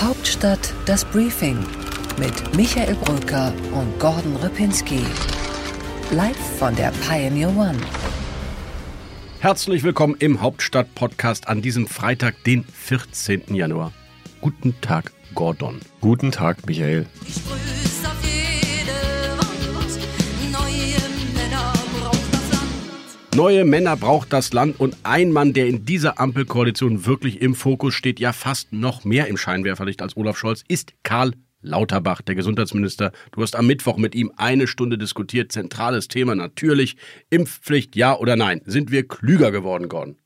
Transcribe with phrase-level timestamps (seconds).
[0.00, 1.58] Hauptstadt das Briefing
[2.18, 5.00] mit Michael Brücker und Gordon Ripinski.
[6.10, 7.78] Live von der Pioneer One.
[9.40, 13.54] Herzlich willkommen im Hauptstadt-Podcast an diesem Freitag, den 14.
[13.54, 13.90] Januar.
[14.42, 15.80] Guten Tag, Gordon.
[16.02, 17.06] Guten Tag, Michael.
[17.26, 17.40] Ich
[23.36, 27.92] Neue Männer braucht das Land und ein Mann, der in dieser Ampelkoalition wirklich im Fokus
[27.92, 33.12] steht, ja fast noch mehr im Scheinwerferlicht als Olaf Scholz, ist Karl Lauterbach, der Gesundheitsminister.
[33.32, 35.52] Du hast am Mittwoch mit ihm eine Stunde diskutiert.
[35.52, 36.96] Zentrales Thema natürlich.
[37.28, 38.62] Impfpflicht, ja oder nein?
[38.64, 40.16] Sind wir klüger geworden, Gordon?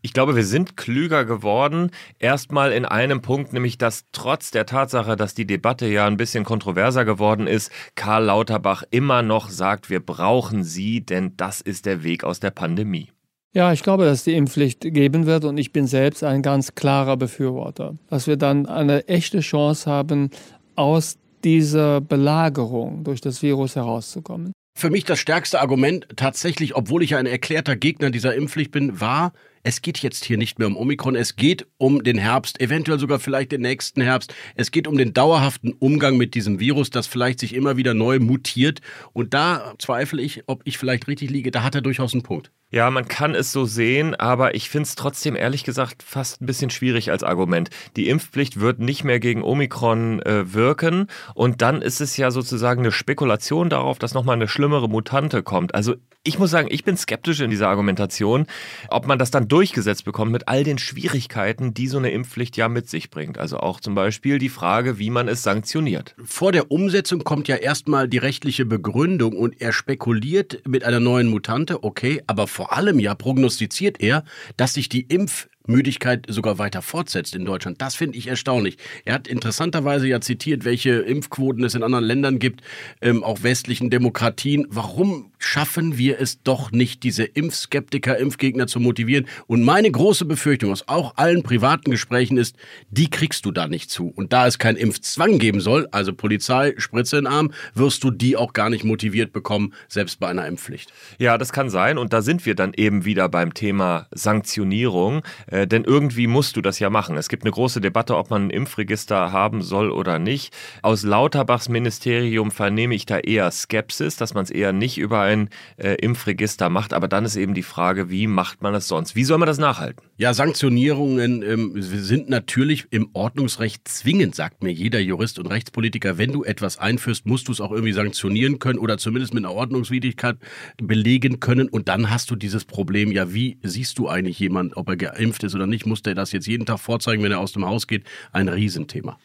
[0.00, 1.90] Ich glaube, wir sind klüger geworden.
[2.18, 6.44] Erstmal in einem Punkt, nämlich dass trotz der Tatsache, dass die Debatte ja ein bisschen
[6.44, 12.02] kontroverser geworden ist, Karl Lauterbach immer noch sagt, wir brauchen sie, denn das ist der
[12.02, 13.10] Weg aus der Pandemie.
[13.54, 16.74] Ja, ich glaube, dass es die Impfpflicht geben wird und ich bin selbst ein ganz
[16.74, 20.30] klarer Befürworter, dass wir dann eine echte Chance haben,
[20.74, 24.52] aus dieser Belagerung durch das Virus herauszukommen.
[24.74, 29.00] Für mich das stärkste Argument tatsächlich, obwohl ich ja ein erklärter Gegner dieser Impfpflicht bin,
[29.00, 32.98] war, es geht jetzt hier nicht mehr um Omikron, es geht um den Herbst, eventuell
[32.98, 34.34] sogar vielleicht den nächsten Herbst.
[34.54, 38.18] Es geht um den dauerhaften Umgang mit diesem Virus, das vielleicht sich immer wieder neu
[38.18, 38.80] mutiert.
[39.12, 42.50] Und da zweifle ich, ob ich vielleicht richtig liege, da hat er durchaus einen Punkt.
[42.74, 46.46] Ja, man kann es so sehen, aber ich finde es trotzdem ehrlich gesagt fast ein
[46.46, 47.68] bisschen schwierig als Argument.
[47.96, 52.80] Die Impfpflicht wird nicht mehr gegen Omikron äh, wirken und dann ist es ja sozusagen
[52.80, 55.74] eine Spekulation darauf, dass nochmal eine schlimmere Mutante kommt.
[55.74, 58.46] Also ich muss sagen, ich bin skeptisch in dieser Argumentation,
[58.88, 62.68] ob man das dann durchgesetzt bekommt mit all den Schwierigkeiten, die so eine Impfpflicht ja
[62.68, 63.38] mit sich bringt.
[63.38, 66.14] Also auch zum Beispiel die Frage, wie man es sanktioniert.
[66.24, 71.28] Vor der Umsetzung kommt ja erstmal die rechtliche Begründung und er spekuliert mit einer neuen
[71.28, 74.24] Mutante, okay, aber vor allem ja prognostiziert er,
[74.56, 77.80] dass sich die Impf Müdigkeit sogar weiter fortsetzt in Deutschland.
[77.80, 78.78] Das finde ich erstaunlich.
[79.04, 82.62] Er hat interessanterweise ja zitiert, welche Impfquoten es in anderen Ländern gibt,
[83.00, 84.66] ähm, auch westlichen Demokratien.
[84.68, 89.26] Warum schaffen wir es doch nicht, diese Impfskeptiker, Impfgegner zu motivieren?
[89.46, 92.56] Und meine große Befürchtung aus auch allen privaten Gesprächen ist,
[92.90, 94.12] die kriegst du da nicht zu.
[94.14, 98.10] Und da es keinen Impfzwang geben soll, also Polizei, Spritze in den Arm, wirst du
[98.10, 100.92] die auch gar nicht motiviert bekommen, selbst bei einer Impfpflicht.
[101.18, 101.98] Ja, das kann sein.
[101.98, 105.22] Und da sind wir dann eben wieder beim Thema Sanktionierung.
[105.52, 107.16] Äh, denn irgendwie musst du das ja machen.
[107.16, 110.54] Es gibt eine große Debatte, ob man ein Impfregister haben soll oder nicht.
[110.80, 115.50] Aus Lauterbachs Ministerium vernehme ich da eher Skepsis, dass man es eher nicht über ein
[115.76, 116.94] äh, Impfregister macht.
[116.94, 119.14] Aber dann ist eben die Frage, wie macht man es sonst?
[119.14, 120.02] Wie soll man das nachhalten?
[120.16, 126.16] Ja, Sanktionierungen ähm, sind natürlich im Ordnungsrecht zwingend, sagt mir jeder Jurist und Rechtspolitiker.
[126.16, 129.54] Wenn du etwas einführst, musst du es auch irgendwie sanktionieren können oder zumindest mit einer
[129.54, 130.36] Ordnungswidrigkeit
[130.82, 131.68] belegen können.
[131.68, 135.41] Und dann hast du dieses Problem, ja, wie siehst du eigentlich jemand, ob er geimpft
[135.42, 135.86] ist oder nicht?
[135.86, 138.04] Muss der das jetzt jeden Tag vorzeigen, wenn er aus dem Haus geht?
[138.32, 139.18] Ein Riesenthema.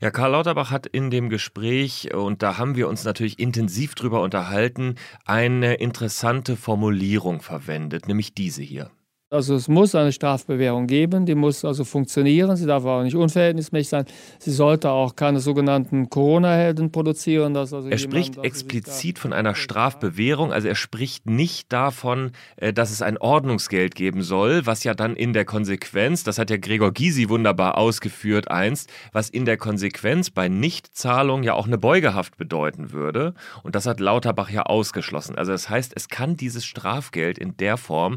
[0.00, 4.22] Ja, Karl Lauterbach hat in dem Gespräch, und da haben wir uns natürlich intensiv drüber
[4.22, 8.90] unterhalten, eine interessante Formulierung verwendet, nämlich diese hier.
[9.30, 13.88] Also es muss eine Strafbewährung geben, die muss also funktionieren, sie darf auch nicht unverhältnismäßig
[13.90, 14.04] sein.
[14.38, 17.52] Sie sollte auch keine sogenannten Corona-Helden produzieren.
[17.52, 22.90] Dass also Er spricht explizit von einer Strafbewährung, also er spricht nicht davon, äh, dass
[22.90, 26.92] es ein Ordnungsgeld geben soll, was ja dann in der Konsequenz, das hat ja Gregor
[26.92, 32.92] Gysi wunderbar ausgeführt einst, was in der Konsequenz bei Nichtzahlung ja auch eine Beugehaft bedeuten
[32.92, 33.34] würde.
[33.62, 35.36] Und das hat Lauterbach ja ausgeschlossen.
[35.36, 38.16] Also das heißt, es kann dieses Strafgeld in der Form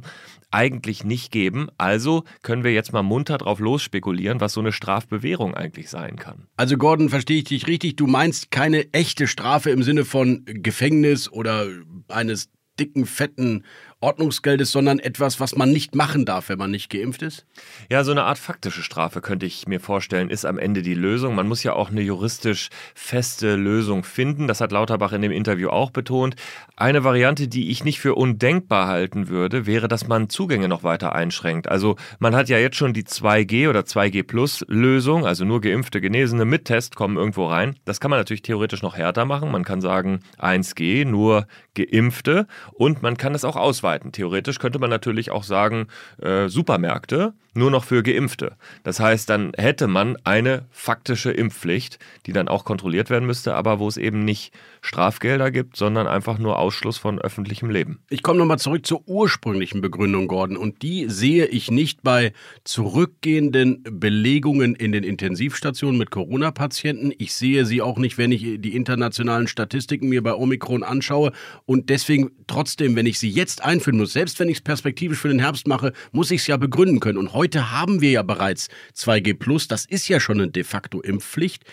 [0.52, 1.68] eigentlich nicht geben.
[1.78, 6.48] Also können wir jetzt mal munter drauf losspekulieren, was so eine Strafbewährung eigentlich sein kann.
[6.58, 7.96] Also Gordon, verstehe ich dich richtig?
[7.96, 11.68] Du meinst keine echte Strafe im Sinne von Gefängnis oder
[12.08, 13.64] eines dicken, fetten
[14.02, 17.46] Ordnungsgeldes, sondern etwas, was man nicht machen darf, wenn man nicht geimpft ist?
[17.90, 21.36] Ja, so eine Art faktische Strafe könnte ich mir vorstellen, ist am Ende die Lösung.
[21.36, 24.48] Man muss ja auch eine juristisch feste Lösung finden.
[24.48, 26.36] Das hat Lauterbach in dem Interview auch betont.
[26.76, 31.14] Eine Variante, die ich nicht für undenkbar halten würde, wäre, dass man Zugänge noch weiter
[31.14, 31.68] einschränkt.
[31.68, 36.02] Also man hat ja jetzt schon die 2G oder 2G Plus Lösung, also nur geimpfte,
[36.02, 37.76] Genesene mit Test kommen irgendwo rein.
[37.86, 39.52] Das kann man natürlich theoretisch noch härter machen.
[39.52, 43.91] Man kann sagen 1G, nur geimpfte und man kann es auch ausweiten.
[44.00, 45.88] Theoretisch könnte man natürlich auch sagen,
[46.22, 48.56] äh, Supermärkte nur noch für Geimpfte.
[48.84, 53.80] Das heißt, dann hätte man eine faktische Impfpflicht, die dann auch kontrolliert werden müsste, aber
[53.80, 58.00] wo es eben nicht Strafgelder gibt, sondern einfach nur Ausschluss von öffentlichem Leben.
[58.10, 60.58] Ich komme nochmal zurück zur ursprünglichen Begründung, Gordon.
[60.58, 62.34] Und die sehe ich nicht bei
[62.64, 67.14] zurückgehenden Belegungen in den Intensivstationen mit Corona-Patienten.
[67.18, 71.34] Ich sehe sie auch nicht, wenn ich die internationalen Statistiken mir bei Omikron anschaue.
[71.66, 75.28] Und deswegen trotzdem, wenn ich sie jetzt einführen muss, selbst wenn ich es perspektivisch für
[75.28, 77.18] den Herbst mache, muss ich es ja begründen können.
[77.18, 81.64] Und Heute haben wir ja bereits 2G+, das ist ja schon eine de facto Impfpflicht.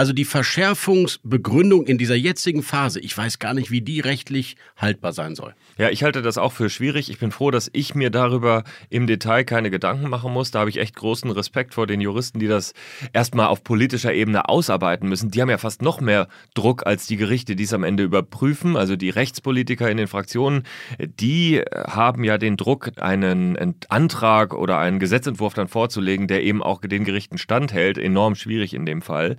[0.00, 5.12] Also die Verschärfungsbegründung in dieser jetzigen Phase, ich weiß gar nicht, wie die rechtlich haltbar
[5.12, 5.54] sein soll.
[5.76, 7.10] Ja, ich halte das auch für schwierig.
[7.10, 10.52] Ich bin froh, dass ich mir darüber im Detail keine Gedanken machen muss.
[10.52, 12.72] Da habe ich echt großen Respekt vor den Juristen, die das
[13.12, 15.30] erstmal auf politischer Ebene ausarbeiten müssen.
[15.30, 18.78] Die haben ja fast noch mehr Druck als die Gerichte, die es am Ende überprüfen.
[18.78, 20.62] Also die Rechtspolitiker in den Fraktionen,
[20.98, 26.80] die haben ja den Druck, einen Antrag oder einen Gesetzentwurf dann vorzulegen, der eben auch
[26.80, 27.98] den Gerichten standhält.
[27.98, 29.36] Enorm schwierig in dem Fall.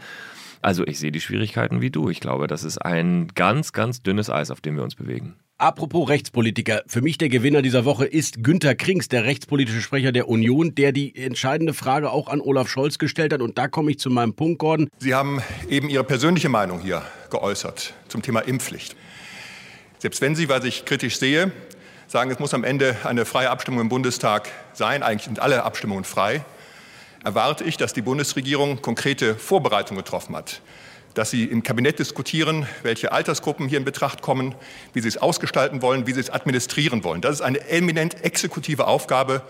[0.61, 2.09] Also ich sehe die Schwierigkeiten wie du.
[2.09, 5.35] Ich glaube, das ist ein ganz, ganz dünnes Eis, auf dem wir uns bewegen.
[5.57, 10.27] Apropos Rechtspolitiker, für mich der Gewinner dieser Woche ist Günter Krings, der rechtspolitische Sprecher der
[10.27, 13.41] Union, der die entscheidende Frage auch an Olaf Scholz gestellt hat.
[13.41, 14.89] Und da komme ich zu meinem Punkt, Gordon.
[14.97, 18.95] Sie haben eben Ihre persönliche Meinung hier geäußert zum Thema Impfpflicht.
[19.99, 21.51] Selbst wenn Sie, was ich kritisch sehe,
[22.07, 26.05] sagen, es muss am Ende eine freie Abstimmung im Bundestag sein, eigentlich sind alle Abstimmungen
[26.05, 26.43] frei,
[27.23, 30.61] erwarte ich, dass die Bundesregierung konkrete Vorbereitungen getroffen hat,
[31.13, 34.55] dass sie im Kabinett diskutieren, welche Altersgruppen hier in Betracht kommen,
[34.93, 37.21] wie sie es ausgestalten wollen, wie sie es administrieren wollen.
[37.21, 39.41] Das ist eine eminent exekutive Aufgabe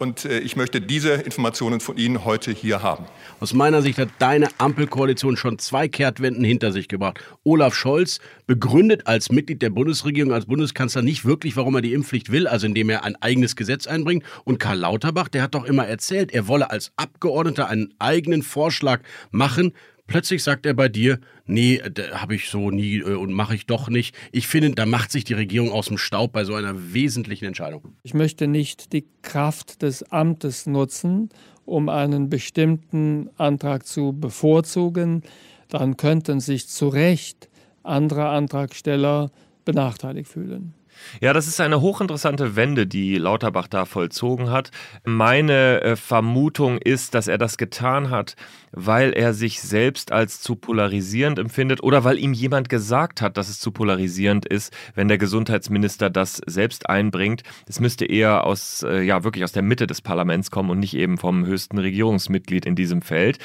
[0.00, 3.04] und äh, ich möchte diese Informationen von Ihnen heute hier haben.
[3.38, 7.20] Aus meiner Sicht hat deine Ampelkoalition schon zwei Kehrtwenden hinter sich gebracht.
[7.44, 12.32] Olaf Scholz begründet als Mitglied der Bundesregierung, als Bundeskanzler nicht wirklich, warum er die Impfpflicht
[12.32, 14.24] will, also indem er ein eigenes Gesetz einbringt.
[14.44, 19.02] Und Karl Lauterbach, der hat doch immer erzählt, er wolle als Abgeordneter einen eigenen Vorschlag
[19.30, 19.74] machen.
[20.10, 21.80] Plötzlich sagt er bei dir, nee,
[22.12, 24.16] habe ich so nie äh, und mache ich doch nicht.
[24.32, 27.94] Ich finde, da macht sich die Regierung aus dem Staub bei so einer wesentlichen Entscheidung.
[28.02, 31.28] Ich möchte nicht die Kraft des Amtes nutzen,
[31.64, 35.22] um einen bestimmten Antrag zu bevorzugen.
[35.68, 37.48] Dann könnten sich zu Recht
[37.84, 39.30] andere Antragsteller
[39.64, 40.74] benachteiligt fühlen.
[41.20, 44.70] Ja, das ist eine hochinteressante Wende, die Lauterbach da vollzogen hat.
[45.04, 48.36] Meine äh, Vermutung ist, dass er das getan hat,
[48.72, 53.48] weil er sich selbst als zu polarisierend empfindet oder weil ihm jemand gesagt hat, dass
[53.48, 57.42] es zu polarisierend ist, wenn der Gesundheitsminister das selbst einbringt.
[57.66, 60.94] Es müsste eher aus, äh, ja, wirklich aus der Mitte des Parlaments kommen und nicht
[60.94, 63.38] eben vom höchsten Regierungsmitglied in diesem Feld.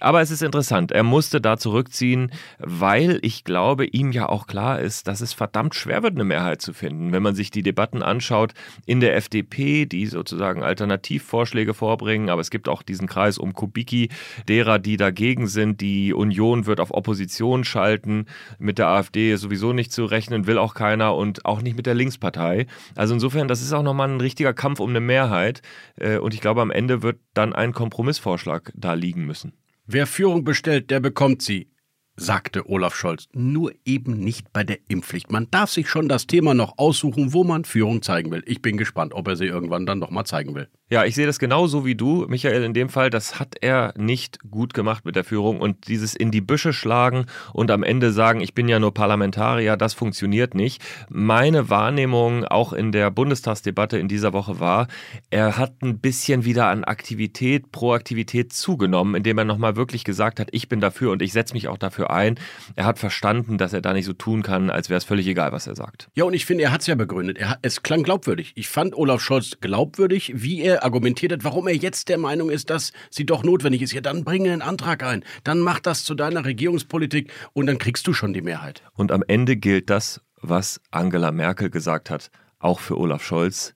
[0.00, 0.92] Aber es ist interessant.
[0.92, 5.74] Er musste da zurückziehen, weil ich glaube, ihm ja auch klar ist, dass es verdammt
[5.74, 6.99] schwer wird, eine Mehrheit zu finden.
[7.00, 8.52] Wenn man sich die Debatten anschaut
[8.86, 14.10] in der FDP, die sozusagen Alternativvorschläge vorbringen, aber es gibt auch diesen Kreis um Kubicki,
[14.48, 15.80] derer, die dagegen sind.
[15.80, 18.26] Die Union wird auf Opposition schalten.
[18.58, 21.86] Mit der AfD ist sowieso nicht zu rechnen, will auch keiner und auch nicht mit
[21.86, 22.66] der Linkspartei.
[22.94, 25.62] Also insofern, das ist auch nochmal ein richtiger Kampf um eine Mehrheit.
[25.96, 29.52] Äh, und ich glaube, am Ende wird dann ein Kompromissvorschlag da liegen müssen.
[29.86, 31.68] Wer Führung bestellt, der bekommt sie,
[32.20, 33.28] sagte Olaf Scholz.
[33.32, 35.32] Nur eben nicht bei der Impfpflicht.
[35.32, 38.42] Man darf sich schon das Thema noch aussuchen, wo man Führung zeigen will.
[38.46, 40.68] Ich bin gespannt, ob er sie irgendwann dann noch mal zeigen will.
[40.92, 43.10] Ja, ich sehe das genauso wie du, Michael, in dem Fall.
[43.10, 45.60] Das hat er nicht gut gemacht mit der Führung.
[45.60, 49.76] Und dieses in die Büsche schlagen und am Ende sagen, ich bin ja nur Parlamentarier,
[49.76, 50.82] das funktioniert nicht.
[51.08, 54.88] Meine Wahrnehmung auch in der Bundestagsdebatte in dieser Woche war,
[55.30, 60.48] er hat ein bisschen wieder an Aktivität, Proaktivität zugenommen, indem er nochmal wirklich gesagt hat,
[60.50, 62.36] ich bin dafür und ich setze mich auch dafür ein.
[62.74, 65.52] Er hat verstanden, dass er da nicht so tun kann, als wäre es völlig egal,
[65.52, 66.08] was er sagt.
[66.16, 67.38] Ja, und ich finde, er hat es ja begründet.
[67.38, 68.54] Er es klang glaubwürdig.
[68.56, 72.70] Ich fand Olaf Scholz glaubwürdig, wie er argumentiert hat, warum er jetzt der Meinung ist,
[72.70, 73.92] dass sie doch notwendig ist.
[73.92, 75.24] Ja, dann bringe einen Antrag ein.
[75.44, 78.82] Dann mach das zu deiner Regierungspolitik und dann kriegst du schon die Mehrheit.
[78.94, 83.74] Und am Ende gilt das, was Angela Merkel gesagt hat, auch für Olaf Scholz.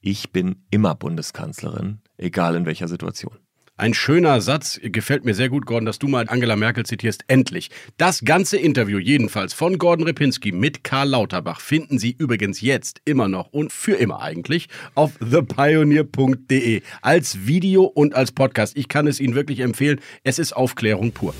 [0.00, 3.36] Ich bin immer Bundeskanzlerin, egal in welcher Situation.
[3.80, 7.22] Ein schöner Satz, gefällt mir sehr gut, Gordon, dass du mal Angela Merkel zitierst.
[7.28, 7.70] Endlich.
[7.96, 13.28] Das ganze Interview jedenfalls von Gordon Ripinski mit Karl Lauterbach finden Sie übrigens jetzt immer
[13.28, 14.66] noch und für immer eigentlich
[14.96, 18.76] auf thepioneer.de als Video und als Podcast.
[18.76, 20.00] Ich kann es Ihnen wirklich empfehlen.
[20.24, 21.32] Es ist Aufklärung pur.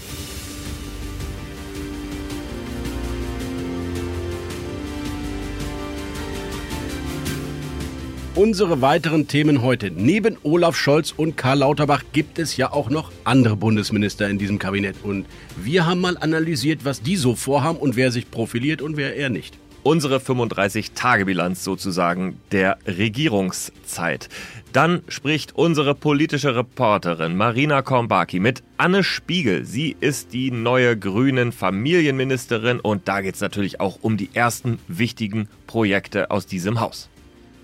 [8.39, 9.91] Unsere weiteren Themen heute.
[9.91, 14.61] Neben Olaf Scholz und Karl Lauterbach gibt es ja auch noch andere Bundesminister in diesem
[14.61, 14.95] Kabinett.
[15.03, 15.27] Und
[15.57, 19.29] wir haben mal analysiert, was die so vorhaben und wer sich profiliert und wer eher
[19.29, 19.59] nicht.
[19.83, 24.29] Unsere 35-Tage-Bilanz sozusagen der Regierungszeit.
[24.73, 29.65] Dann spricht unsere politische Reporterin Marina Kornbaki mit Anne Spiegel.
[29.65, 34.79] Sie ist die neue grünen Familienministerin und da geht es natürlich auch um die ersten
[34.87, 37.11] wichtigen Projekte aus diesem Haus.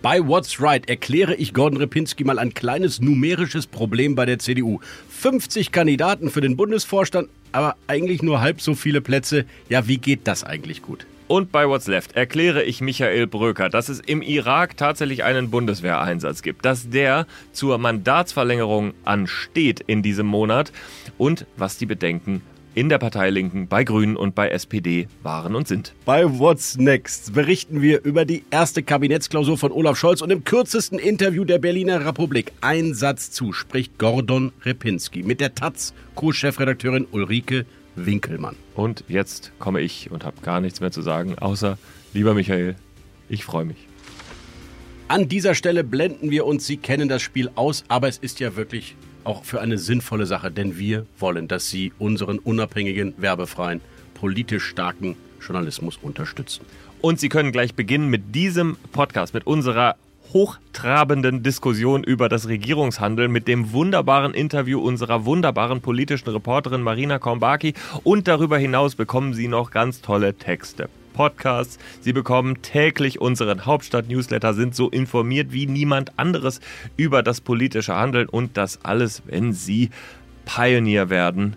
[0.04, 4.80] Bei What's Right erkläre ich Gordon Repinski mal ein kleines numerisches Problem bei der CDU.
[5.08, 9.46] 50 Kandidaten für den Bundesvorstand, aber eigentlich nur halb so viele Plätze.
[9.70, 11.06] Ja, wie geht das eigentlich gut?
[11.26, 16.42] Und bei What's Left erkläre ich Michael Bröker, dass es im Irak tatsächlich einen Bundeswehreinsatz
[16.42, 20.70] gibt, dass der zur Mandatsverlängerung ansteht in diesem Monat
[21.16, 22.42] und was die Bedenken
[22.74, 25.94] in der Partei Linken, bei Grünen und bei SPD waren und sind.
[26.04, 30.98] Bei What's Next berichten wir über die erste Kabinettsklausur von Olaf Scholz und im kürzesten
[30.98, 37.64] Interview der Berliner Republik ein Satz zu spricht Gordon Repinski mit der Taz Co-Chefredakteurin Ulrike
[37.96, 38.56] Winkelmann.
[38.74, 41.78] Und jetzt komme ich und habe gar nichts mehr zu sagen, außer,
[42.12, 42.76] lieber Michael,
[43.28, 43.88] ich freue mich.
[45.06, 48.56] An dieser Stelle blenden wir uns, Sie kennen das Spiel aus, aber es ist ja
[48.56, 53.80] wirklich auch für eine sinnvolle Sache, denn wir wollen, dass Sie unseren unabhängigen, werbefreien,
[54.14, 56.64] politisch starken Journalismus unterstützen.
[57.00, 59.96] Und Sie können gleich beginnen mit diesem Podcast, mit unserer
[60.32, 67.74] hochtrabenden Diskussion über das Regierungshandeln mit dem wunderbaren Interview unserer wunderbaren politischen Reporterin Marina Kornbaki
[68.02, 70.88] und darüber hinaus bekommen Sie noch ganz tolle Texte.
[71.14, 71.78] Podcasts.
[72.02, 76.60] Sie bekommen täglich unseren Hauptstadt-Newsletter, sind so informiert wie niemand anderes
[76.98, 79.88] über das politische Handeln und das alles, wenn Sie
[80.44, 81.56] Pioneer werden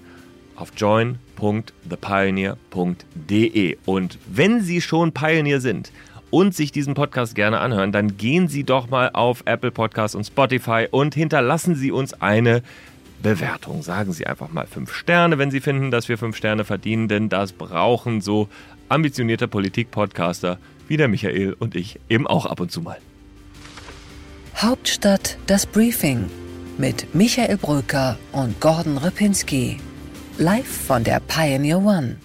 [0.55, 3.77] auf join.thepioneer.de.
[3.85, 5.91] Und wenn Sie schon Pioneer sind,
[6.29, 10.25] und sich diesen Podcast gerne anhören, dann gehen Sie doch mal auf Apple Podcasts und
[10.25, 12.63] Spotify und hinterlassen Sie uns eine
[13.23, 13.81] Bewertung.
[13.81, 17.29] Sagen Sie einfach mal fünf Sterne, wenn Sie finden, dass wir fünf Sterne verdienen, denn
[17.29, 18.49] das brauchen so
[18.89, 22.97] ambitionierte Politik-Podcaster wie der Michael und ich eben auch ab und zu mal.
[24.55, 26.29] Hauptstadt das Briefing
[26.77, 29.77] mit Michael Bröker und Gordon Ripinski.
[30.37, 32.17] Live von der Pioneer One.